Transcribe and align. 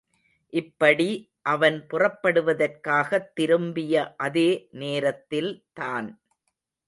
இப்படி 0.53 1.07
அவன் 1.41 1.77
புறப்படுவதற்காகத் 1.89 3.29
திரும்பிய 3.33 4.15
அதே 4.17 4.49
நேரத்தில்தான். 4.71 6.09